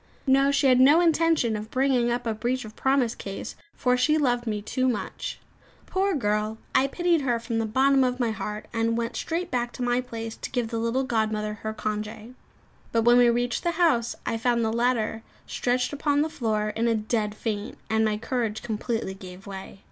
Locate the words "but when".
12.91-13.17